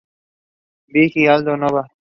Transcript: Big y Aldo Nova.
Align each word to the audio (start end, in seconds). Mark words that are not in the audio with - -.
Big 0.87 1.11
y 1.15 1.27
Aldo 1.27 1.55
Nova. 1.55 1.87